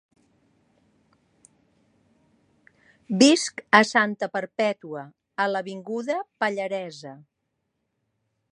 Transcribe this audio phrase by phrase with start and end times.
[3.23, 5.03] Visc a Santa Perpètua,
[5.45, 7.17] a l'avinguda Pallaresa.